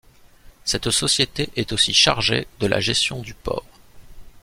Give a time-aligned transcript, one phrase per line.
[0.65, 3.67] Cette société est aussi chargée de la gestion du port.